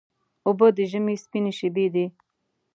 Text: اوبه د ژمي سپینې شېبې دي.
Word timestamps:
اوبه 0.47 0.67
د 0.77 0.79
ژمي 0.91 1.15
سپینې 1.23 1.51
شېبې 1.59 1.87
دي. 1.93 2.05